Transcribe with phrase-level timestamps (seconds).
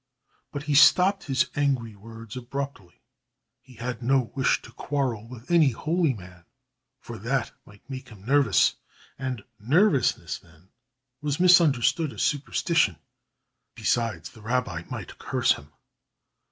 [0.51, 3.03] But he stopped his angry words abruptly.
[3.61, 6.45] He had no wish to quarrel with any holy man,
[6.99, 8.77] for that might make him nervous.
[9.19, 10.69] And nervousness, then,
[11.21, 12.95] was misunderstood as superstition.
[13.75, 15.71] Besides, the rabbi might curse him.